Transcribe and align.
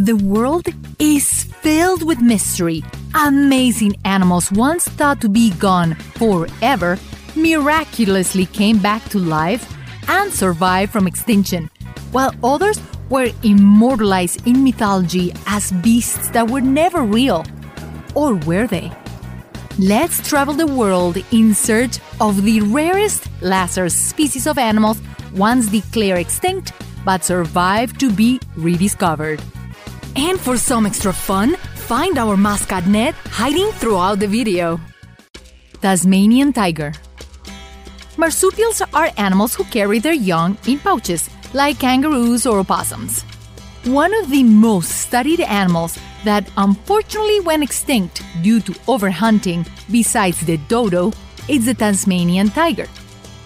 The 0.00 0.16
world 0.16 0.66
is 0.98 1.44
filled 1.60 2.04
with 2.04 2.22
mystery. 2.22 2.82
Amazing 3.14 3.96
animals 4.06 4.50
once 4.50 4.88
thought 4.88 5.20
to 5.20 5.28
be 5.28 5.50
gone 5.50 5.94
forever 6.16 6.98
miraculously 7.36 8.46
came 8.46 8.78
back 8.78 9.04
to 9.10 9.18
life 9.18 9.70
and 10.08 10.32
survived 10.32 10.90
from 10.90 11.06
extinction, 11.06 11.68
while 12.12 12.32
others 12.42 12.80
were 13.10 13.28
immortalized 13.42 14.46
in 14.46 14.64
mythology 14.64 15.34
as 15.46 15.70
beasts 15.70 16.30
that 16.30 16.48
were 16.48 16.62
never 16.62 17.02
real. 17.02 17.44
Or 18.14 18.36
were 18.36 18.66
they? 18.66 18.90
Let's 19.78 20.26
travel 20.26 20.54
the 20.54 20.66
world 20.66 21.18
in 21.30 21.52
search 21.52 21.98
of 22.22 22.42
the 22.42 22.62
rarest 22.62 23.28
lesser 23.42 23.90
species 23.90 24.46
of 24.46 24.56
animals 24.56 24.98
once 25.34 25.68
declared 25.68 26.20
extinct 26.20 26.72
but 27.04 27.22
survived 27.22 28.00
to 28.00 28.10
be 28.10 28.40
rediscovered. 28.56 29.42
And 30.16 30.40
for 30.40 30.56
some 30.56 30.86
extra 30.86 31.12
fun, 31.12 31.56
find 31.86 32.18
our 32.18 32.36
mascot 32.36 32.86
Ned 32.86 33.14
hiding 33.30 33.70
throughout 33.72 34.18
the 34.18 34.26
video. 34.26 34.80
Tasmanian 35.80 36.52
Tiger 36.52 36.92
Marsupials 38.16 38.82
are 38.92 39.10
animals 39.16 39.54
who 39.54 39.64
carry 39.64 39.98
their 39.98 40.12
young 40.12 40.58
in 40.66 40.78
pouches, 40.78 41.30
like 41.54 41.78
kangaroos 41.78 42.44
or 42.44 42.58
opossums. 42.58 43.22
One 43.84 44.12
of 44.14 44.30
the 44.30 44.42
most 44.42 44.90
studied 44.90 45.40
animals 45.40 45.98
that 46.24 46.50
unfortunately 46.58 47.40
went 47.40 47.62
extinct 47.62 48.22
due 48.42 48.60
to 48.60 48.72
overhunting, 48.86 49.66
besides 49.90 50.40
the 50.40 50.58
dodo, 50.68 51.12
is 51.48 51.64
the 51.64 51.74
Tasmanian 51.74 52.50
tiger. 52.50 52.86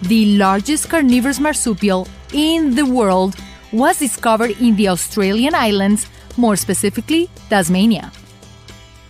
The 0.02 0.36
largest 0.36 0.88
carnivorous 0.88 1.38
marsupial 1.38 2.08
in 2.32 2.74
the 2.74 2.84
world 2.84 3.36
was 3.72 3.98
discovered 3.98 4.60
in 4.60 4.74
the 4.76 4.88
Australian 4.88 5.54
islands 5.54 6.06
more 6.36 6.56
specifically 6.56 7.28
Tasmania. 7.48 8.12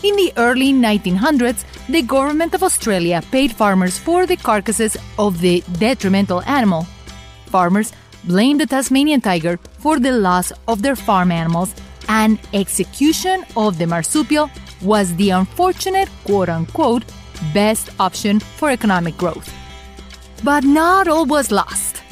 In 0.02 0.16
the 0.16 0.32
early 0.36 0.72
1900s, 0.72 1.64
the 1.88 2.02
government 2.02 2.54
of 2.54 2.62
Australia 2.62 3.22
paid 3.30 3.52
farmers 3.52 3.98
for 3.98 4.26
the 4.26 4.36
carcasses 4.36 4.96
of 5.18 5.40
the 5.40 5.62
detrimental 5.78 6.42
animal. 6.42 6.86
Farmers 7.46 7.92
blamed 8.24 8.60
the 8.60 8.66
Tasmanian 8.66 9.20
tiger 9.20 9.58
for 9.78 9.98
the 9.98 10.12
loss 10.12 10.52
of 10.68 10.82
their 10.82 10.96
farm 10.96 11.30
animals, 11.30 11.74
and 12.08 12.38
execution 12.52 13.44
of 13.56 13.78
the 13.78 13.86
marsupial 13.86 14.50
was 14.82 15.14
the 15.16 15.30
unfortunate 15.30 16.08
quote 16.24 16.48
unquote 16.48 17.04
best 17.52 17.90
option 17.98 18.40
for 18.40 18.70
economic 18.70 19.16
growth. 19.16 19.52
But 20.42 20.64
not 20.64 21.08
all 21.08 21.24
was 21.24 21.50
lost. 21.50 22.02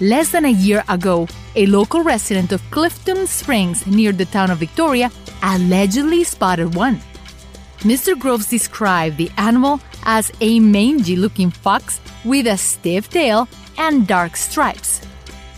Less 0.00 0.30
than 0.30 0.44
a 0.44 0.50
year 0.50 0.84
ago, 0.88 1.26
a 1.54 1.66
local 1.66 2.02
resident 2.02 2.52
of 2.52 2.62
Clifton 2.70 3.26
Springs 3.26 3.86
near 3.86 4.12
the 4.12 4.24
town 4.24 4.50
of 4.50 4.58
Victoria 4.58 5.10
allegedly 5.42 6.24
spotted 6.24 6.74
one. 6.74 7.00
Mr. 7.80 8.18
Groves 8.18 8.46
described 8.46 9.16
the 9.16 9.30
animal 9.38 9.80
as 10.04 10.30
a 10.40 10.60
mangy 10.60 11.16
looking 11.16 11.50
fox 11.50 12.00
with 12.24 12.46
a 12.46 12.56
stiff 12.56 13.08
tail 13.08 13.48
and 13.78 14.06
dark 14.06 14.36
stripes. 14.36 15.00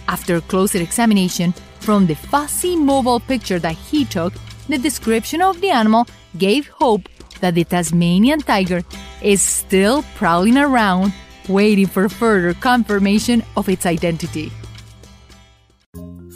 After 0.08 0.40
closer 0.40 0.80
examination, 0.80 1.52
from 1.80 2.06
the 2.06 2.14
fussy 2.14 2.76
mobile 2.76 3.18
picture 3.18 3.58
that 3.58 3.74
he 3.74 4.04
took, 4.04 4.32
the 4.68 4.78
description 4.78 5.42
of 5.42 5.60
the 5.60 5.70
animal 5.70 6.06
gave 6.38 6.68
hope 6.68 7.08
that 7.40 7.54
the 7.54 7.64
Tasmanian 7.64 8.40
tiger 8.40 8.82
is 9.20 9.42
still 9.42 10.04
prowling 10.14 10.56
around, 10.56 11.12
waiting 11.48 11.86
for 11.86 12.08
further 12.08 12.54
confirmation 12.54 13.42
of 13.56 13.68
its 13.68 13.84
identity. 13.84 14.52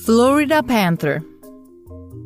Florida 0.06 0.62
Panther 0.62 1.20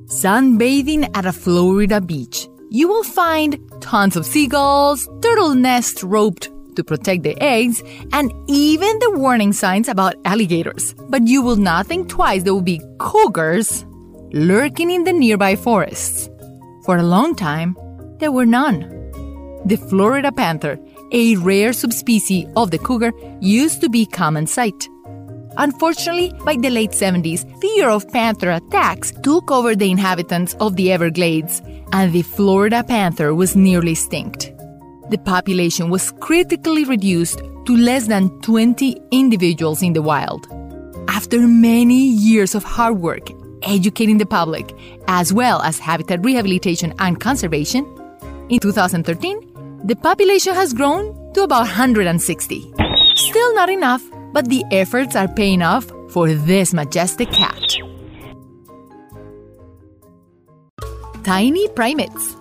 Sunbathing 0.05 1.11
at 1.17 1.25
a 1.25 1.33
Florida 1.33 1.99
beach. 1.99 2.47
You 2.69 2.87
will 2.89 3.03
find 3.03 3.59
tons 3.81 4.17
of 4.17 4.27
seagulls, 4.27 5.09
turtle 5.23 5.55
nests 5.55 6.05
roped 6.05 6.51
to 6.77 6.85
protect 6.85 7.23
the 7.23 7.43
eggs, 7.43 7.83
and 8.13 8.35
even 8.49 8.99
the 8.99 9.13
warning 9.13 9.55
signs 9.55 9.89
about 9.89 10.17
alligators. 10.27 10.95
But 11.09 11.27
you 11.27 11.41
will 11.41 11.57
not 11.57 11.87
think 11.87 12.11
twice 12.11 12.43
there 12.43 12.53
will 12.53 12.61
be 12.61 12.83
cougars 12.99 13.87
lurking 14.31 14.91
in 14.91 15.05
the 15.05 15.15
nearby 15.15 15.57
forests. 15.57 16.29
For 16.85 16.99
a 16.99 17.03
long 17.03 17.35
time, 17.35 17.79
there 18.19 18.31
were 18.31 18.45
none. 18.45 18.81
The 19.65 19.79
Florida 19.89 20.31
panther, 20.31 20.79
a 21.13 21.37
rare 21.37 21.73
subspecies 21.73 22.47
of 22.57 22.73
the 22.73 22.79
cougar, 22.79 23.13
used 23.41 23.81
to 23.81 23.89
be 23.89 24.05
common 24.05 24.47
sight. 24.47 24.87
Unfortunately, 25.61 26.33
by 26.43 26.57
the 26.57 26.71
late 26.71 26.93
70s, 26.93 27.45
fear 27.61 27.91
of 27.91 28.09
panther 28.09 28.51
attacks 28.51 29.13
took 29.23 29.51
over 29.51 29.77
the 29.77 29.91
inhabitants 29.91 30.55
of 30.59 30.75
the 30.77 30.91
Everglades, 30.91 31.61
and 31.93 32.15
the 32.15 32.23
Florida 32.23 32.83
panther 32.83 33.35
was 33.35 33.55
nearly 33.55 33.93
extinct. 33.93 34.53
The 35.11 35.19
population 35.19 35.91
was 35.91 36.13
critically 36.13 36.85
reduced 36.85 37.43
to 37.67 37.77
less 37.77 38.07
than 38.07 38.31
20 38.41 39.03
individuals 39.11 39.83
in 39.83 39.93
the 39.93 40.01
wild. 40.01 40.47
After 41.09 41.47
many 41.47 42.09
years 42.09 42.55
of 42.55 42.65
hard 42.65 42.99
work 42.99 43.29
educating 43.63 44.17
the 44.17 44.25
public, 44.25 44.73
as 45.09 45.31
well 45.31 45.61
as 45.61 45.79
habitat 45.79 46.25
rehabilitation 46.25 46.95
and 47.01 47.21
conservation, 47.21 47.85
in 48.49 48.61
2013, 48.61 49.83
the 49.85 49.97
population 49.97 50.55
has 50.55 50.73
grown 50.73 51.13
to 51.35 51.43
about 51.43 51.67
160. 51.67 52.73
Still 53.15 53.55
not 53.55 53.69
enough 53.69 54.03
but 54.33 54.49
the 54.49 54.65
efforts 54.71 55.17
are 55.17 55.29
paying 55.29 55.63
off 55.63 55.91
for 56.11 56.33
this 56.33 56.73
majestic 56.73 57.31
cat. 57.33 57.77
Tiny 61.25 61.69
primates. 61.69 62.35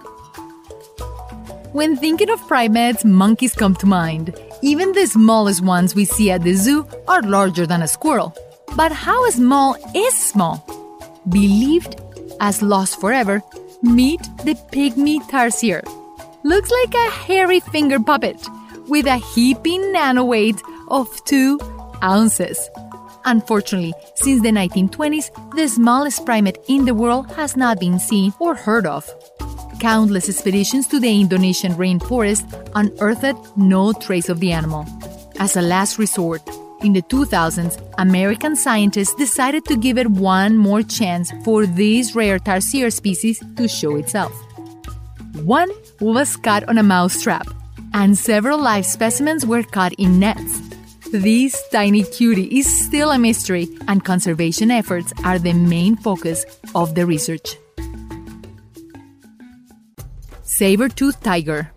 When 1.74 1.98
thinking 1.98 2.30
of 2.30 2.48
primates, 2.48 3.06
monkeys 3.06 3.54
come 3.54 3.76
to 3.76 3.86
mind. 3.86 4.34
Even 4.62 4.92
the 4.94 5.06
smallest 5.06 5.64
ones 5.64 5.94
we 5.94 6.06
see 6.06 6.32
at 6.32 6.44
the 6.44 6.54
zoo 6.54 6.88
are 7.08 7.22
larger 7.22 7.68
than 7.68 7.84
a 7.84 7.88
squirrel. 7.88 8.36
But 8.76 8.92
how 8.92 9.30
small 9.30 9.76
is 9.96 10.18
small? 10.18 10.66
Believed 11.30 12.02
as 12.40 12.62
lost 12.62 13.00
forever, 13.00 13.44
meet 13.84 14.22
the 14.44 14.56
pygmy 14.72 15.20
tarsier. 15.30 15.84
Looks 16.44 16.72
like 16.72 16.94
a 16.94 17.12
hairy 17.12 17.60
finger 17.60 18.00
puppet 18.00 18.48
with 18.88 19.06
a 19.06 19.18
heaping 19.18 19.92
nano 19.92 20.24
weight 20.24 20.60
of 20.88 21.24
2 21.26 21.60
ounces. 22.04 22.70
Unfortunately, 23.26 23.94
since 24.16 24.42
the 24.42 24.50
1920s, 24.50 25.56
the 25.56 25.68
smallest 25.68 26.26
primate 26.26 26.58
in 26.68 26.86
the 26.86 26.94
world 26.94 27.32
has 27.32 27.58
not 27.58 27.80
been 27.80 28.00
seen 28.00 28.34
or 28.40 28.56
heard 28.56 28.86
of. 28.86 29.10
Countless 29.80 30.30
expeditions 30.30 30.88
to 30.88 31.00
the 31.00 31.22
Indonesian 31.22 31.74
rainforest 31.74 32.44
unearthed 32.76 33.58
no 33.58 33.94
trace 33.94 34.30
of 34.30 34.40
the 34.40 34.52
animal. 34.52 34.86
As 35.40 35.56
a 35.56 35.62
last 35.62 35.98
resort, 35.98 36.42
in 36.82 36.94
the 36.94 37.02
2000s, 37.02 37.78
American 37.98 38.56
scientists 38.56 39.14
decided 39.16 39.66
to 39.66 39.76
give 39.76 39.98
it 39.98 40.10
one 40.10 40.58
more 40.58 40.82
chance 40.82 41.32
for 41.44 41.66
this 41.66 42.16
rare 42.16 42.40
tarsier 42.40 42.92
species 42.92 43.42
to 43.58 43.68
show 43.68 43.98
itself. 43.98 44.32
One 45.44 45.70
was 46.00 46.36
caught 46.36 46.64
on 46.70 46.78
a 46.78 46.84
mousetrap, 46.84 47.48
and 47.94 48.18
several 48.18 48.60
live 48.60 48.86
specimens 48.86 49.46
were 49.46 49.64
caught 49.64 49.94
in 49.94 50.20
nets. 50.20 50.69
This 51.12 51.60
tiny 51.72 52.04
cutie 52.04 52.60
is 52.60 52.86
still 52.86 53.10
a 53.10 53.18
mystery, 53.18 53.68
and 53.88 54.06
conservation 54.06 54.70
efforts 54.70 55.12
are 55.24 55.40
the 55.40 55.54
main 55.54 55.96
focus 55.98 56.46
of 56.76 56.94
the 56.94 57.04
research. 57.04 57.58
Saber-toothed 60.44 61.24
tiger. 61.24 61.72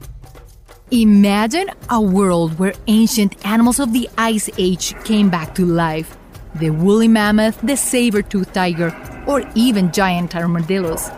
Imagine 0.91 1.71
a 1.89 1.99
world 1.99 2.59
where 2.59 2.75
ancient 2.89 3.47
animals 3.47 3.81
of 3.81 3.95
the 3.95 4.07
Ice 4.19 4.51
Age 4.59 4.95
came 5.05 5.31
back 5.31 5.55
to 5.55 5.65
life. 5.65 6.15
The 6.57 6.69
woolly 6.69 7.09
mammoth, 7.09 7.59
the 7.63 7.77
saber-toothed 7.77 8.53
tiger, 8.53 8.93
or 9.27 9.49
even 9.55 9.93
giant 9.93 10.37
armadillos. 10.37 11.11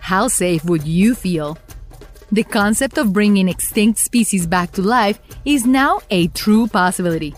How 0.00 0.26
safe 0.26 0.64
would 0.64 0.82
you 0.82 1.14
feel? 1.14 1.58
The 2.32 2.42
concept 2.42 2.98
of 2.98 3.12
bringing 3.12 3.48
extinct 3.48 4.00
species 4.00 4.46
back 4.46 4.72
to 4.72 4.82
life 4.82 5.20
is 5.44 5.64
now 5.64 6.00
a 6.10 6.26
true 6.28 6.66
possibility. 6.66 7.34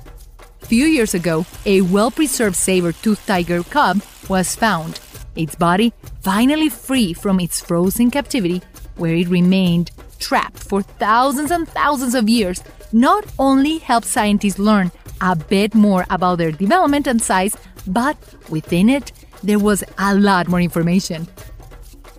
Few 0.61 0.87
years 0.87 1.13
ago, 1.13 1.45
a 1.67 1.83
well-preserved 1.83 2.57
saber-toothed 2.57 3.27
tiger 3.27 3.63
cub 3.65 4.03
was 4.29 4.57
found, 4.57 5.01
its 5.37 5.55
body 5.55 5.93
finally 6.21 6.71
free 6.71 7.13
from 7.13 7.39
its 7.39 7.61
frozen 7.61 8.11
captivity, 8.11 8.63
where 8.97 9.15
it 9.15 9.29
remained 9.29 9.91
trapped 10.19 10.59
for 10.59 10.83
thousands 10.83 11.51
and 11.51 11.69
thousands 11.69 12.15
of 12.15 12.29
years, 12.29 12.63
not 12.91 13.25
only 13.39 13.79
helped 13.79 14.07
scientists 14.07 14.59
learn 14.59 14.91
a 15.21 15.37
bit 15.37 15.75
more 15.75 16.07
about 16.11 16.39
their 16.39 16.51
development 16.51 17.07
and 17.07 17.21
size, 17.21 17.57
but 17.87 18.17
within 18.49 18.89
it, 18.89 19.13
there 19.43 19.59
was 19.59 19.85
a 19.99 20.15
lot 20.15 20.49
more 20.49 20.61
information. 20.61 21.29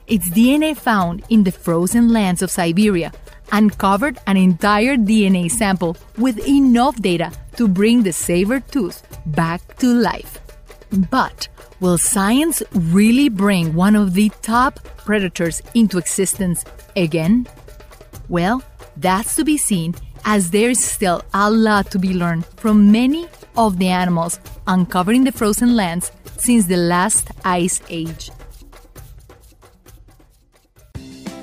Its 0.09 0.29
DNA 0.29 0.75
found 0.75 1.23
in 1.29 1.43
the 1.43 1.51
frozen 1.51 2.09
lands 2.09 2.41
of 2.41 2.51
Siberia 2.51 3.11
uncovered 3.51 4.17
an 4.27 4.37
entire 4.37 4.95
DNA 4.95 5.49
sample 5.49 5.95
with 6.17 6.47
enough 6.47 6.95
data 7.01 7.31
to 7.55 7.67
bring 7.67 8.03
the 8.03 8.13
saber 8.13 8.59
tooth 8.59 9.03
back 9.27 9.77
to 9.77 9.87
life. 9.87 10.39
But 11.11 11.47
Will 11.79 11.97
science 11.97 12.61
really 12.73 13.29
bring 13.29 13.73
one 13.73 13.95
of 13.95 14.13
the 14.13 14.29
top 14.41 14.83
predators 14.97 15.61
into 15.73 15.97
existence 15.97 16.65
again? 16.97 17.47
Well, 18.27 18.61
that's 18.97 19.37
to 19.37 19.45
be 19.45 19.57
seen 19.57 19.95
as 20.25 20.51
there's 20.51 20.83
still 20.83 21.23
a 21.33 21.49
lot 21.49 21.89
to 21.91 21.99
be 21.99 22.13
learned 22.13 22.45
from 22.57 22.91
many 22.91 23.27
of 23.55 23.79
the 23.79 23.87
animals 23.87 24.41
uncovering 24.67 25.23
the 25.23 25.31
frozen 25.31 25.77
lands 25.77 26.11
since 26.37 26.65
the 26.65 26.75
last 26.75 27.31
ice 27.45 27.81
age. 27.89 28.29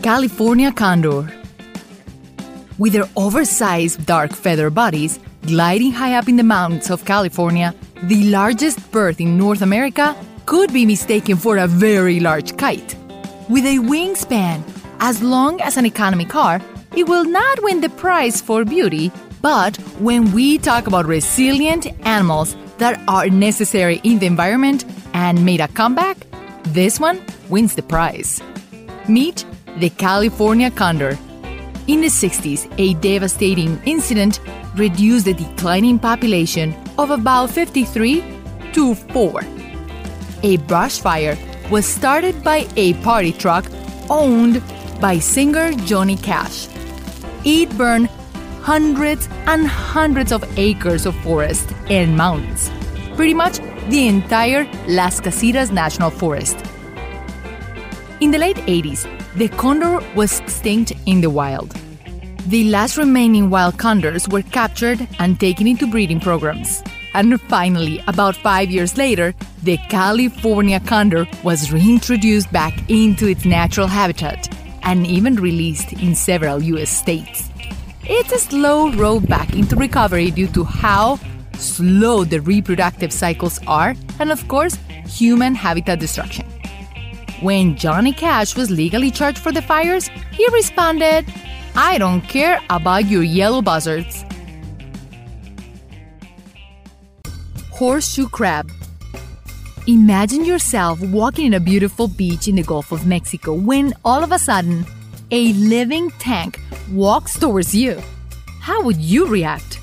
California 0.06 0.70
condor. 0.70 1.28
With 2.78 2.92
their 2.92 3.08
oversized 3.16 4.06
dark 4.06 4.32
feather 4.32 4.70
bodies 4.70 5.18
gliding 5.44 5.90
high 5.90 6.14
up 6.14 6.28
in 6.28 6.36
the 6.36 6.44
mountains 6.44 6.90
of 6.90 7.04
California, 7.04 7.74
the 8.04 8.22
largest 8.30 8.78
bird 8.92 9.20
in 9.20 9.36
North 9.36 9.62
America 9.62 10.14
could 10.46 10.72
be 10.72 10.86
mistaken 10.86 11.36
for 11.36 11.56
a 11.56 11.66
very 11.66 12.20
large 12.20 12.56
kite. 12.56 12.94
With 13.48 13.66
a 13.66 13.78
wingspan 13.78 14.62
as 15.00 15.24
long 15.24 15.60
as 15.60 15.76
an 15.76 15.84
economy 15.84 16.24
car, 16.24 16.60
it 16.94 17.08
will 17.08 17.24
not 17.24 17.60
win 17.64 17.80
the 17.80 17.88
prize 17.88 18.40
for 18.40 18.64
beauty, 18.64 19.10
but 19.42 19.76
when 19.98 20.30
we 20.30 20.56
talk 20.56 20.86
about 20.86 21.06
resilient 21.06 21.88
animals 22.06 22.56
that 22.78 23.02
are 23.08 23.28
necessary 23.28 24.00
in 24.04 24.20
the 24.20 24.26
environment 24.26 24.84
and 25.14 25.44
made 25.44 25.60
a 25.60 25.66
comeback, 25.66 26.16
this 26.62 27.00
one 27.00 27.20
wins 27.48 27.74
the 27.74 27.82
prize. 27.82 28.40
Meet 29.08 29.44
the 29.78 29.90
California 29.90 30.70
condor. 30.70 31.18
In 31.86 32.00
the 32.00 32.08
60s, 32.08 32.66
a 32.78 32.94
devastating 32.94 33.80
incident 33.84 34.40
reduced 34.74 35.26
the 35.26 35.34
declining 35.34 35.98
population 35.98 36.74
of 36.98 37.10
about 37.10 37.50
53 37.50 38.24
to 38.72 38.94
4. 38.94 39.40
A 40.42 40.56
brush 40.68 41.00
fire 41.00 41.36
was 41.70 41.86
started 41.86 42.42
by 42.42 42.66
a 42.76 42.94
party 42.94 43.32
truck 43.32 43.66
owned 44.10 44.62
by 45.00 45.18
singer 45.18 45.72
Johnny 45.84 46.16
Cash. 46.16 46.68
It 47.44 47.70
burned 47.76 48.08
hundreds 48.62 49.28
and 49.46 49.66
hundreds 49.66 50.32
of 50.32 50.42
acres 50.58 51.06
of 51.06 51.14
forest 51.22 51.72
and 51.88 52.16
mountains, 52.16 52.70
pretty 53.14 53.34
much 53.34 53.58
the 53.88 54.08
entire 54.08 54.64
Las 54.88 55.20
Casitas 55.20 55.70
National 55.70 56.10
Forest. 56.10 56.65
In 58.18 58.30
the 58.30 58.38
late 58.38 58.56
80s, 58.56 59.06
the 59.34 59.48
condor 59.48 60.00
was 60.14 60.40
extinct 60.40 60.90
in 61.04 61.20
the 61.20 61.28
wild. 61.28 61.76
The 62.46 62.64
last 62.64 62.96
remaining 62.96 63.50
wild 63.50 63.78
condors 63.78 64.26
were 64.26 64.40
captured 64.40 65.06
and 65.18 65.38
taken 65.38 65.66
into 65.66 65.86
breeding 65.86 66.20
programs. 66.20 66.82
And 67.12 67.38
finally, 67.42 68.02
about 68.08 68.34
five 68.34 68.70
years 68.70 68.96
later, 68.96 69.34
the 69.62 69.76
California 69.90 70.80
condor 70.80 71.26
was 71.44 71.70
reintroduced 71.70 72.50
back 72.50 72.72
into 72.88 73.26
its 73.26 73.44
natural 73.44 73.86
habitat 73.86 74.48
and 74.82 75.06
even 75.06 75.36
released 75.36 75.92
in 75.92 76.14
several 76.14 76.62
US 76.62 76.88
states. 76.88 77.50
It's 78.04 78.32
a 78.32 78.38
slow 78.38 78.92
road 78.92 79.28
back 79.28 79.52
into 79.52 79.76
recovery 79.76 80.30
due 80.30 80.48
to 80.48 80.64
how 80.64 81.18
slow 81.58 82.24
the 82.24 82.40
reproductive 82.40 83.12
cycles 83.12 83.60
are, 83.66 83.94
and 84.18 84.32
of 84.32 84.48
course, 84.48 84.78
human 85.06 85.54
habitat 85.54 85.98
destruction. 85.98 86.46
When 87.40 87.76
Johnny 87.76 88.12
Cash 88.12 88.56
was 88.56 88.70
legally 88.70 89.10
charged 89.10 89.38
for 89.38 89.52
the 89.52 89.60
fires, 89.60 90.08
he 90.32 90.48
responded, 90.48 91.26
I 91.74 91.98
don't 91.98 92.22
care 92.22 92.60
about 92.70 93.06
your 93.06 93.22
yellow 93.22 93.60
buzzards. 93.60 94.24
Horseshoe 97.70 98.28
crab. 98.30 98.70
Imagine 99.86 100.46
yourself 100.46 100.98
walking 101.02 101.46
in 101.46 101.54
a 101.54 101.60
beautiful 101.60 102.08
beach 102.08 102.48
in 102.48 102.56
the 102.56 102.62
Gulf 102.62 102.90
of 102.90 103.06
Mexico 103.06 103.52
when 103.52 103.92
all 104.02 104.24
of 104.24 104.32
a 104.32 104.38
sudden 104.38 104.86
a 105.30 105.52
living 105.52 106.10
tank 106.18 106.58
walks 106.90 107.38
towards 107.38 107.74
you. 107.74 108.00
How 108.60 108.82
would 108.82 108.96
you 108.96 109.26
react? 109.26 109.78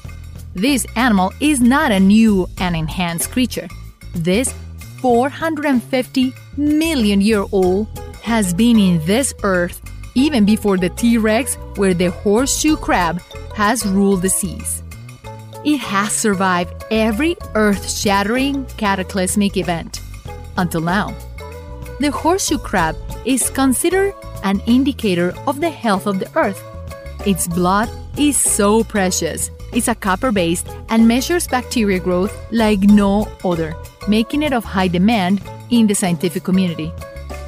This 0.55 0.87
animal 0.95 1.31
is 1.39 1.61
not 1.61 1.91
a 1.91 1.99
new 1.99 2.47
and 2.57 2.75
enhanced 2.75 3.29
creature. 3.29 3.67
This 4.15 4.53
450 5.03 6.33
million 6.55 7.19
year 7.19 7.43
old 7.51 7.87
has 8.21 8.53
been 8.53 8.79
in 8.79 9.05
this 9.05 9.33
earth 9.43 9.81
even 10.15 10.45
before 10.45 10.77
the 10.77 10.87
T 10.91 11.17
Rex, 11.17 11.55
where 11.75 11.93
the 11.93 12.09
horseshoe 12.09 12.77
crab 12.77 13.21
has 13.53 13.85
ruled 13.85 14.21
the 14.21 14.29
seas. 14.29 14.81
It 15.65 15.79
has 15.79 16.13
survived 16.13 16.85
every 16.89 17.35
earth 17.53 17.89
shattering 17.89 18.65
cataclysmic 18.77 19.57
event 19.57 19.99
until 20.55 20.79
now. 20.79 21.13
The 21.99 22.11
horseshoe 22.11 22.59
crab 22.59 22.95
is 23.25 23.49
considered 23.49 24.13
an 24.45 24.61
indicator 24.67 25.33
of 25.45 25.59
the 25.59 25.69
health 25.69 26.07
of 26.07 26.19
the 26.19 26.31
earth. 26.37 26.63
Its 27.27 27.49
blood 27.49 27.89
is 28.17 28.37
so 28.37 28.85
precious. 28.85 29.51
It's 29.73 29.89
a 29.89 29.95
copper 29.95 30.31
based 30.31 30.69
and 30.87 31.09
measures 31.09 31.45
bacteria 31.45 31.99
growth 31.99 32.33
like 32.51 32.79
no 32.83 33.27
other, 33.43 33.75
making 34.07 34.43
it 34.43 34.53
of 34.53 34.63
high 34.63 34.87
demand 34.87 35.41
in 35.69 35.87
the 35.87 35.95
scientific 35.95 36.43
community. 36.43 36.91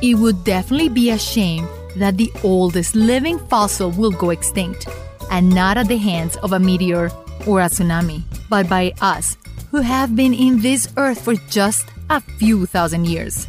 It 0.02 0.16
would 0.16 0.44
definitely 0.44 0.90
be 0.90 1.10
a 1.10 1.18
shame 1.18 1.68
that 1.96 2.18
the 2.18 2.32
oldest 2.44 2.96
living 2.96 3.40
fossil 3.40 3.92
will 3.92 4.12
go 4.12 4.30
extinct, 4.30 4.88
and 5.32 5.50
not 5.50 5.78
at 5.78 5.88
the 5.88 5.98
hands 5.98 6.36
of 6.38 6.52
a 6.52 6.60
meteor 6.60 7.12
or 7.48 7.62
a 7.62 7.66
tsunami, 7.66 8.24
but 8.50 8.68
by 8.70 8.94
us, 9.02 9.38
who 9.72 9.82
have 9.82 10.16
been 10.16 10.34
in 10.34 10.62
this 10.62 10.90
earth 10.98 11.22
for 11.22 11.36
just 11.50 11.88
a 12.10 12.20
few 12.20 12.66
thousand 12.66 13.08
years. 13.08 13.48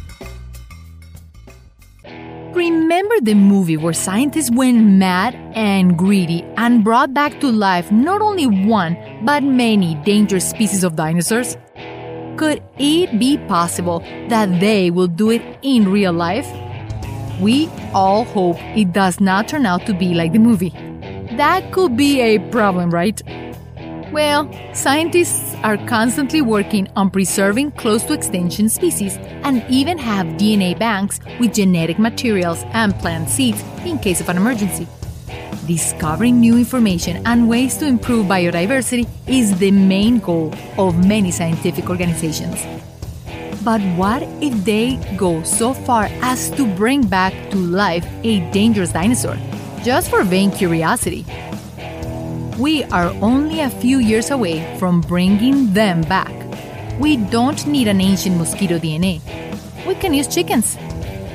Remember 2.53 3.21
the 3.21 3.35
movie 3.35 3.77
where 3.77 3.93
scientists 3.93 4.49
went 4.49 4.83
mad 4.83 5.35
and 5.53 5.95
greedy 5.95 6.41
and 6.57 6.83
brought 6.83 7.13
back 7.13 7.39
to 7.41 7.51
life 7.51 7.91
not 7.91 8.21
only 8.21 8.47
one, 8.47 8.97
but 9.23 9.43
many 9.43 9.93
dangerous 10.03 10.49
species 10.49 10.83
of 10.83 10.95
dinosaurs? 10.95 11.55
Could 12.37 12.61
it 12.77 13.17
be 13.17 13.39
possible 13.47 13.99
that 14.29 14.59
they 14.59 14.91
will 14.91 15.07
do 15.07 15.31
it 15.31 15.41
in 15.63 15.91
real 15.91 16.13
life? 16.13 16.47
We 17.41 17.67
all 17.95 18.25
hope 18.25 18.57
it 18.77 18.93
does 18.93 19.19
not 19.19 19.47
turn 19.47 19.65
out 19.65 19.87
to 19.87 19.93
be 19.93 20.13
like 20.13 20.33
the 20.33 20.39
movie. 20.39 20.69
That 21.35 21.71
could 21.71 21.97
be 21.97 22.21
a 22.21 22.37
problem, 22.51 22.91
right? 22.91 23.19
Well, 24.11 24.49
scientists 24.73 25.55
are 25.63 25.77
constantly 25.87 26.43
working 26.43 26.87
on 26.95 27.09
preserving 27.09 27.71
close 27.71 28.03
to 28.03 28.13
extinction 28.13 28.69
species 28.69 29.17
and 29.43 29.65
even 29.67 29.97
have 29.97 30.27
DNA 30.37 30.77
banks 30.77 31.19
with 31.39 31.55
genetic 31.55 31.97
materials 31.97 32.63
and 32.73 32.93
plant 32.99 33.29
seeds 33.29 33.63
in 33.83 33.97
case 33.97 34.21
of 34.21 34.29
an 34.29 34.37
emergency. 34.37 34.87
Discovering 35.65 36.39
new 36.39 36.57
information 36.57 37.25
and 37.25 37.49
ways 37.49 37.77
to 37.77 37.85
improve 37.85 38.27
biodiversity 38.27 39.07
is 39.27 39.57
the 39.59 39.71
main 39.71 40.19
goal 40.19 40.53
of 40.77 41.05
many 41.05 41.31
scientific 41.31 41.89
organizations. 41.89 42.63
But 43.63 43.81
what 43.97 44.23
if 44.41 44.53
they 44.63 44.95
go 45.17 45.43
so 45.43 45.73
far 45.73 46.07
as 46.21 46.49
to 46.51 46.65
bring 46.75 47.05
back 47.05 47.33
to 47.51 47.57
life 47.57 48.07
a 48.23 48.39
dangerous 48.51 48.93
dinosaur 48.93 49.37
just 49.83 50.09
for 50.09 50.23
vain 50.23 50.51
curiosity? 50.51 51.25
We 52.57 52.85
are 52.85 53.11
only 53.21 53.59
a 53.59 53.69
few 53.69 53.99
years 53.99 54.31
away 54.31 54.63
from 54.79 55.01
bringing 55.01 55.73
them 55.73 56.01
back. 56.03 56.33
We 56.97 57.17
don't 57.17 57.67
need 57.67 57.87
an 57.87 57.99
ancient 57.99 58.37
mosquito 58.37 58.79
DNA. 58.79 59.21
We 59.85 59.95
can 59.95 60.13
use 60.13 60.27
chickens. 60.27 60.77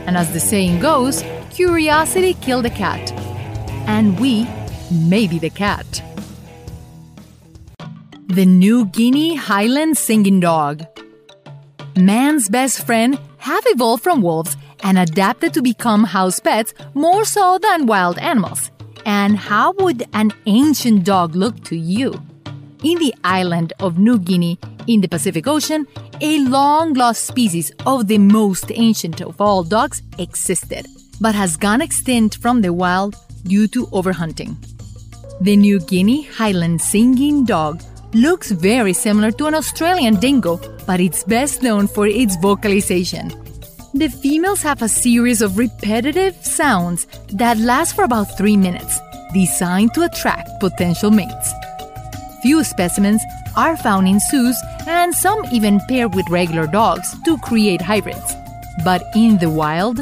And 0.06 0.16
as 0.16 0.32
the 0.32 0.40
saying 0.40 0.80
goes, 0.80 1.22
curiosity 1.50 2.34
killed 2.34 2.64
the 2.64 2.70
cat. 2.70 3.12
And 3.86 4.18
we 4.18 4.48
may 4.90 5.26
be 5.26 5.38
the 5.38 5.50
cat. 5.50 6.02
The 8.26 8.46
New 8.46 8.86
Guinea 8.86 9.34
Highland 9.34 9.98
Singing 9.98 10.40
Dog. 10.40 10.84
Man's 11.96 12.48
best 12.48 12.86
friend 12.86 13.18
have 13.38 13.64
evolved 13.66 14.02
from 14.02 14.22
wolves 14.22 14.56
and 14.82 14.98
adapted 14.98 15.52
to 15.54 15.62
become 15.62 16.04
house 16.04 16.40
pets 16.40 16.74
more 16.94 17.24
so 17.24 17.58
than 17.58 17.86
wild 17.86 18.18
animals. 18.18 18.70
And 19.04 19.36
how 19.36 19.72
would 19.78 20.04
an 20.12 20.32
ancient 20.46 21.04
dog 21.04 21.34
look 21.34 21.62
to 21.64 21.76
you? 21.76 22.14
In 22.82 22.98
the 22.98 23.14
island 23.24 23.72
of 23.80 23.98
New 23.98 24.18
Guinea 24.18 24.58
in 24.86 25.00
the 25.00 25.08
Pacific 25.08 25.46
Ocean, 25.46 25.86
a 26.20 26.38
long 26.40 26.94
lost 26.94 27.26
species 27.26 27.72
of 27.86 28.06
the 28.06 28.18
most 28.18 28.70
ancient 28.72 29.20
of 29.20 29.40
all 29.40 29.62
dogs 29.62 30.02
existed, 30.18 30.86
but 31.20 31.34
has 31.34 31.56
gone 31.56 31.80
extinct 31.80 32.38
from 32.38 32.60
the 32.62 32.72
wild 32.72 33.16
due 33.44 33.68
to 33.68 33.86
overhunting. 33.88 34.56
The 35.40 35.56
New 35.56 35.80
Guinea 35.80 36.22
Highland 36.22 36.80
Singing 36.80 37.44
Dog 37.44 37.82
looks 38.14 38.50
very 38.50 38.92
similar 38.92 39.32
to 39.32 39.46
an 39.46 39.54
Australian 39.54 40.16
dingo, 40.16 40.60
but 40.86 41.00
it's 41.00 41.24
best 41.24 41.62
known 41.62 41.88
for 41.88 42.06
its 42.06 42.36
vocalization. 42.36 43.28
The 43.94 44.08
females 44.08 44.62
have 44.62 44.82
a 44.82 44.88
series 44.88 45.42
of 45.42 45.58
repetitive 45.58 46.34
sounds 46.44 47.06
that 47.32 47.58
last 47.58 47.94
for 47.94 48.04
about 48.04 48.36
three 48.38 48.56
minutes, 48.56 48.98
designed 49.32 49.94
to 49.94 50.04
attract 50.04 50.48
potential 50.60 51.10
mates. 51.10 51.52
Few 52.42 52.64
specimens 52.64 53.22
are 53.56 53.76
found 53.76 54.08
in 54.08 54.18
zoos 54.18 54.56
and 54.86 55.14
some 55.14 55.44
even 55.52 55.80
pair 55.88 56.08
with 56.08 56.28
regular 56.30 56.66
dogs 56.66 57.14
to 57.24 57.38
create 57.38 57.80
hybrids. 57.80 58.34
But 58.84 59.02
in 59.14 59.38
the 59.38 59.50
wild, 59.50 60.00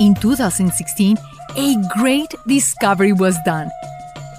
in 0.00 0.14
2016, 0.14 1.16
a 1.56 1.76
great 1.98 2.34
discovery 2.46 3.12
was 3.12 3.36
done. 3.44 3.70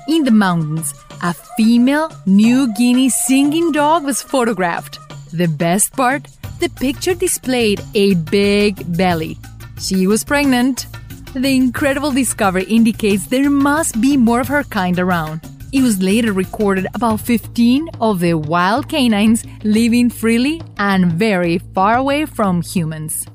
In 0.07 0.23
the 0.23 0.31
mountains, 0.31 0.93
a 1.21 1.33
female 1.33 2.11
New 2.25 2.73
Guinea 2.73 3.09
singing 3.09 3.71
dog 3.71 4.03
was 4.03 4.21
photographed. 4.21 4.99
The 5.31 5.47
best 5.47 5.93
part? 5.93 6.27
The 6.59 6.69
picture 6.69 7.13
displayed 7.13 7.81
a 7.93 8.15
big 8.15 8.97
belly. 8.97 9.37
She 9.79 10.07
was 10.07 10.23
pregnant. 10.23 10.87
The 11.33 11.55
incredible 11.55 12.11
discovery 12.11 12.63
indicates 12.65 13.27
there 13.27 13.49
must 13.49 13.99
be 13.99 14.17
more 14.17 14.41
of 14.41 14.47
her 14.47 14.63
kind 14.63 14.99
around. 14.99 15.41
It 15.71 15.81
was 15.81 16.01
later 16.01 16.33
recorded 16.33 16.87
about 16.93 17.19
15 17.19 17.89
of 17.99 18.19
the 18.19 18.35
wild 18.35 18.89
canines 18.89 19.43
living 19.63 20.09
freely 20.09 20.61
and 20.77 21.11
very 21.13 21.57
far 21.73 21.97
away 21.97 22.25
from 22.25 22.61
humans. 22.61 23.25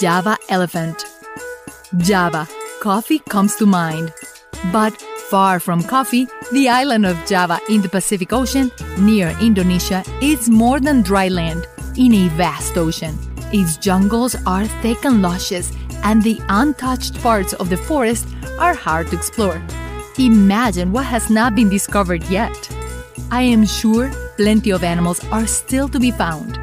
Java 0.00 0.38
elephant. 0.48 1.04
Java. 1.98 2.48
Coffee 2.80 3.20
comes 3.20 3.54
to 3.56 3.66
mind. 3.66 4.12
But 4.72 5.00
far 5.30 5.60
from 5.60 5.82
coffee, 5.82 6.26
the 6.52 6.68
island 6.68 7.06
of 7.06 7.24
Java 7.26 7.60
in 7.68 7.82
the 7.82 7.88
Pacific 7.88 8.32
Ocean, 8.32 8.72
near 8.98 9.36
Indonesia, 9.40 10.02
is 10.20 10.48
more 10.48 10.80
than 10.80 11.02
dry 11.02 11.28
land 11.28 11.66
in 11.96 12.14
a 12.14 12.28
vast 12.30 12.76
ocean. 12.76 13.16
Its 13.52 13.76
jungles 13.76 14.34
are 14.46 14.66
thick 14.82 15.04
and 15.04 15.22
luscious, 15.22 15.72
and 16.02 16.22
the 16.22 16.40
untouched 16.48 17.20
parts 17.22 17.52
of 17.54 17.70
the 17.70 17.76
forest 17.76 18.26
are 18.58 18.74
hard 18.74 19.06
to 19.08 19.16
explore. 19.16 19.62
Imagine 20.18 20.90
what 20.90 21.06
has 21.06 21.30
not 21.30 21.54
been 21.54 21.68
discovered 21.68 22.24
yet. 22.24 22.56
I 23.30 23.42
am 23.42 23.64
sure 23.66 24.10
plenty 24.36 24.70
of 24.70 24.82
animals 24.82 25.24
are 25.30 25.46
still 25.46 25.88
to 25.90 26.00
be 26.00 26.10
found. 26.10 26.58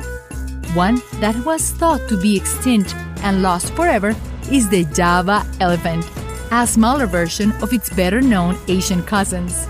One 0.73 1.01
that 1.19 1.35
was 1.45 1.71
thought 1.71 2.07
to 2.09 2.17
be 2.19 2.35
extinct 2.35 2.95
and 3.23 3.41
lost 3.41 3.73
forever 3.73 4.15
is 4.51 4.69
the 4.69 4.85
Java 4.85 5.45
elephant, 5.59 6.05
a 6.51 6.67
smaller 6.67 7.07
version 7.07 7.51
of 7.61 7.73
its 7.73 7.89
better 7.89 8.21
known 8.21 8.57
Asian 8.67 9.01
cousins. 9.03 9.67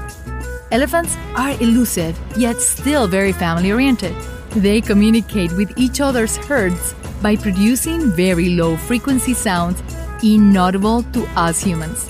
Elephants 0.72 1.16
are 1.36 1.52
elusive 1.62 2.20
yet 2.36 2.60
still 2.62 3.08
very 3.08 3.32
family 3.32 3.72
oriented. 3.72 4.16
They 4.52 4.82
communicate 4.82 5.52
with 5.54 5.72
each 5.78 6.02
other's 6.02 6.38
herds 6.38 6.94
by 7.22 7.36
producing 7.36 8.12
very 8.12 8.50
low 8.50 8.78
frequency 8.78 9.34
sounds 9.34 9.84
inaudible 10.24 11.04
to 11.14 11.24
us 11.36 11.62
humans 11.64 12.10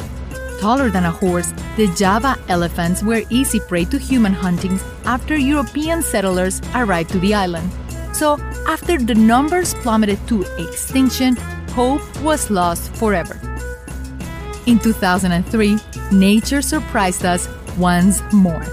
taller 0.61 0.91
than 0.91 1.05
a 1.05 1.11
horse, 1.11 1.51
the 1.75 1.87
Java 1.95 2.37
elephants 2.47 3.01
were 3.01 3.23
easy 3.31 3.59
prey 3.59 3.83
to 3.85 3.97
human 3.97 4.31
hunting 4.31 4.79
after 5.05 5.35
European 5.35 6.03
settlers 6.03 6.61
arrived 6.75 7.09
to 7.09 7.19
the 7.19 7.33
island. 7.33 7.69
So, 8.13 8.37
after 8.67 8.99
the 8.99 9.15
numbers 9.15 9.73
plummeted 9.73 10.19
to 10.27 10.45
extinction, 10.63 11.35
hope 11.71 12.01
was 12.21 12.49
lost 12.49 12.93
forever. 12.95 13.39
In 14.65 14.79
2003, 14.79 15.77
nature 16.11 16.61
surprised 16.61 17.25
us 17.25 17.47
once 17.77 18.21
more. 18.31 18.65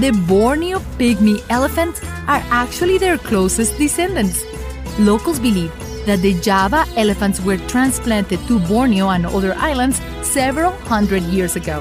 The 0.00 0.12
Borneo 0.28 0.78
pygmy 0.98 1.42
elephants 1.48 2.02
are 2.28 2.42
actually 2.50 2.98
their 2.98 3.16
closest 3.16 3.78
descendants. 3.78 4.44
Locals 4.98 5.38
believe 5.38 5.72
that 6.04 6.20
the 6.20 6.34
Java 6.40 6.84
elephants 6.96 7.40
were 7.40 7.56
transplanted 7.68 8.38
to 8.46 8.60
Borneo 8.60 9.08
and 9.08 9.26
other 9.26 9.54
islands 9.54 10.00
several 10.22 10.72
hundred 10.86 11.22
years 11.24 11.56
ago. 11.56 11.80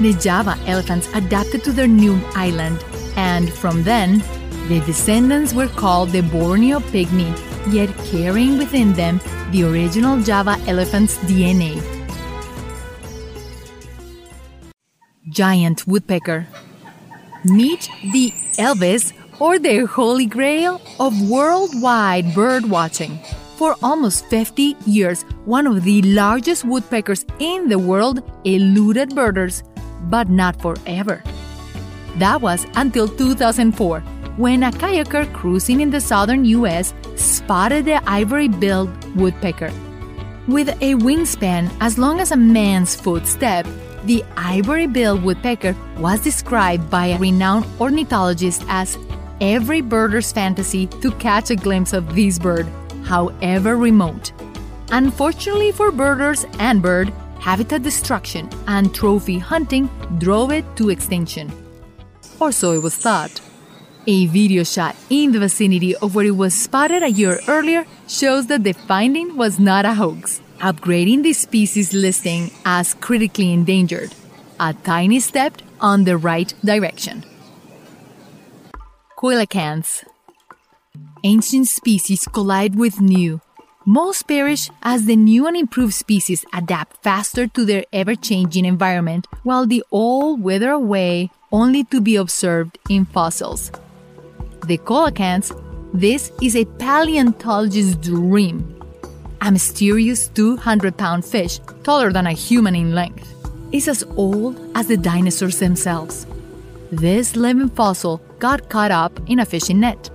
The 0.00 0.12
Java 0.14 0.56
elephants 0.66 1.08
adapted 1.14 1.64
to 1.64 1.72
their 1.72 1.88
new 1.88 2.20
island, 2.34 2.84
and 3.16 3.52
from 3.52 3.82
then, 3.82 4.22
the 4.68 4.80
descendants 4.86 5.54
were 5.54 5.68
called 5.68 6.10
the 6.10 6.20
Borneo 6.20 6.80
pygmy, 6.80 7.32
yet 7.68 7.88
carrying 8.06 8.58
within 8.58 8.92
them 8.94 9.20
the 9.50 9.64
original 9.64 10.20
Java 10.20 10.56
elephant's 10.66 11.16
DNA. 11.18 11.80
Giant 15.28 15.86
woodpecker. 15.86 16.46
Meet 17.44 17.88
the 18.12 18.32
Elvis 18.58 19.12
or 19.38 19.58
the 19.58 19.86
holy 19.86 20.26
grail 20.26 20.80
of 20.98 21.28
worldwide 21.28 22.34
bird 22.34 22.68
watching. 22.68 23.18
For 23.56 23.76
almost 23.82 24.26
50 24.26 24.76
years, 24.86 25.22
one 25.44 25.66
of 25.66 25.82
the 25.82 26.02
largest 26.02 26.64
woodpeckers 26.64 27.24
in 27.40 27.68
the 27.68 27.78
world 27.78 28.22
eluded 28.44 29.14
birders, 29.14 29.62
but 30.04 30.28
not 30.30 30.60
forever. 30.62 31.22
That 32.16 32.40
was 32.40 32.66
until 32.74 33.08
2004, 33.08 34.00
when 34.36 34.62
a 34.62 34.70
kayaker 34.70 35.32
cruising 35.34 35.80
in 35.80 35.90
the 35.90 36.00
southern 36.00 36.44
US 36.44 36.94
spotted 37.18 37.84
the 37.84 38.02
ivory 38.08 38.48
billed 38.48 38.90
woodpecker. 39.16 39.72
With 40.46 40.68
a 40.80 40.94
wingspan 40.94 41.70
as 41.80 41.98
long 41.98 42.20
as 42.20 42.32
a 42.32 42.36
man's 42.36 42.94
footstep, 42.96 43.66
the 44.04 44.24
ivory 44.36 44.86
billed 44.86 45.22
woodpecker 45.22 45.76
was 45.98 46.20
described 46.20 46.88
by 46.88 47.06
a 47.06 47.18
renowned 47.18 47.66
ornithologist 47.80 48.64
as 48.68 48.96
every 49.40 49.80
birder's 49.80 50.32
fantasy 50.32 50.86
to 50.86 51.10
catch 51.12 51.50
a 51.50 51.56
glimpse 51.56 51.92
of 51.92 52.14
this 52.14 52.38
bird, 52.38 52.66
however 53.04 53.76
remote. 53.76 54.32
Unfortunately 54.90 55.72
for 55.72 55.92
birders 55.92 56.46
and 56.58 56.80
bird, 56.80 57.12
habitat 57.40 57.82
destruction 57.82 58.48
and 58.66 58.94
trophy 58.94 59.38
hunting 59.38 59.90
drove 60.18 60.50
it 60.50 60.64
to 60.76 60.90
extinction. 60.90 61.52
Or 62.40 62.52
so 62.52 62.72
it 62.72 62.82
was 62.82 62.96
thought. 62.96 63.40
A 64.10 64.24
video 64.24 64.64
shot 64.64 64.96
in 65.10 65.32
the 65.32 65.38
vicinity 65.38 65.94
of 65.96 66.14
where 66.14 66.24
it 66.24 66.34
was 66.34 66.54
spotted 66.54 67.02
a 67.02 67.10
year 67.10 67.40
earlier 67.46 67.84
shows 68.06 68.46
that 68.46 68.64
the 68.64 68.72
finding 68.72 69.36
was 69.36 69.58
not 69.58 69.84
a 69.84 69.92
hoax, 69.92 70.40
upgrading 70.60 71.24
the 71.24 71.34
species 71.34 71.92
listing 71.92 72.50
as 72.64 72.94
critically 72.94 73.52
endangered. 73.52 74.14
A 74.58 74.72
tiny 74.72 75.20
step 75.20 75.60
on 75.78 76.04
the 76.04 76.16
right 76.16 76.54
direction. 76.64 77.22
Coelacanths. 79.18 80.04
Ancient 81.22 81.68
species 81.68 82.24
collide 82.32 82.76
with 82.76 83.02
new. 83.02 83.42
Most 83.84 84.22
perish 84.22 84.70
as 84.82 85.04
the 85.04 85.16
new 85.16 85.46
and 85.46 85.54
improved 85.54 85.92
species 85.92 86.46
adapt 86.54 87.02
faster 87.02 87.46
to 87.48 87.66
their 87.66 87.84
ever 87.92 88.14
changing 88.14 88.64
environment, 88.64 89.26
while 89.42 89.66
the 89.66 89.84
old 89.92 90.40
wither 90.40 90.70
away 90.70 91.28
only 91.52 91.84
to 91.84 92.00
be 92.00 92.16
observed 92.16 92.78
in 92.88 93.04
fossils. 93.04 93.70
The 94.68 94.76
coelacanths, 94.76 95.50
this 95.94 96.30
is 96.42 96.54
a 96.54 96.66
paleontologist's 96.66 97.96
dream. 98.06 98.78
A 99.40 99.50
mysterious 99.50 100.28
200 100.28 100.94
pound 100.94 101.24
fish, 101.24 101.58
taller 101.84 102.12
than 102.12 102.26
a 102.26 102.32
human 102.32 102.76
in 102.76 102.94
length, 102.94 103.34
is 103.72 103.88
as 103.88 104.04
old 104.16 104.60
as 104.74 104.88
the 104.88 104.98
dinosaurs 104.98 105.58
themselves. 105.58 106.26
This 106.92 107.34
living 107.34 107.70
fossil 107.70 108.20
got 108.40 108.68
caught 108.68 108.90
up 108.90 109.18
in 109.26 109.38
a 109.38 109.46
fishing 109.46 109.80
net. 109.80 110.10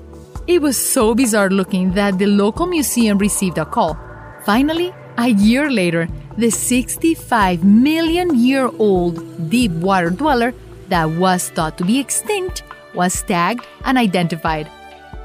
It 0.45 0.61
was 0.61 0.77
so 0.77 1.15
bizarre 1.15 1.49
looking 1.49 1.93
that 1.93 2.19
the 2.19 2.27
local 2.27 2.67
museum 2.67 3.17
received 3.17 3.57
a 3.57 3.65
call. 3.65 3.97
Finally, 4.45 4.93
a 5.17 5.29
year 5.29 5.71
later, 5.71 6.07
the 6.37 6.51
65 6.51 7.63
million 7.63 8.37
year 8.37 8.69
old 8.77 9.49
deep 9.49 9.71
water 9.71 10.11
dweller 10.11 10.53
that 10.89 11.09
was 11.09 11.49
thought 11.49 11.75
to 11.79 11.83
be 11.83 11.97
extinct 11.97 12.61
was 12.93 13.21
tagged 13.23 13.65
and 13.85 13.97
identified. 13.97 14.69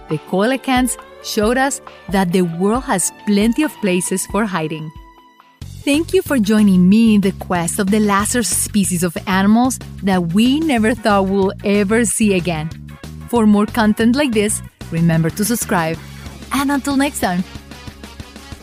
The 0.08 0.18
coelacanths 0.18 0.96
showed 1.22 1.58
us 1.58 1.80
that 2.08 2.32
the 2.32 2.42
world 2.42 2.84
has 2.84 3.12
plenty 3.26 3.62
of 3.62 3.72
places 3.80 4.26
for 4.26 4.44
hiding. 4.44 4.90
Thank 5.84 6.12
you 6.12 6.22
for 6.22 6.38
joining 6.38 6.88
me 6.88 7.14
in 7.14 7.20
the 7.20 7.32
quest 7.32 7.78
of 7.78 7.90
the 7.90 8.00
lesser 8.00 8.42
species 8.42 9.02
of 9.02 9.16
animals 9.26 9.78
that 10.02 10.34
we 10.34 10.60
never 10.60 10.94
thought 10.94 11.28
we'll 11.28 11.52
ever 11.64 12.04
see 12.04 12.34
again. 12.34 12.68
For 13.28 13.46
more 13.46 13.66
content 13.66 14.16
like 14.16 14.32
this, 14.32 14.60
remember 14.90 15.30
to 15.30 15.44
subscribe. 15.44 15.98
And 16.52 16.70
until 16.70 16.96
next 16.96 17.20
time, 17.20 17.44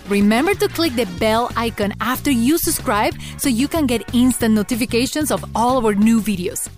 remember 0.07 0.53
to 0.55 0.67
click 0.67 0.95
the 0.95 1.05
bell 1.19 1.51
icon 1.55 1.93
after 1.99 2.31
you 2.31 2.57
subscribe 2.57 3.15
so 3.37 3.49
you 3.49 3.67
can 3.67 3.87
get 3.87 4.13
instant 4.13 4.53
notifications 4.53 5.31
of 5.31 5.43
all 5.55 5.85
our 5.85 5.95
new 5.95 6.21
videos. 6.21 6.69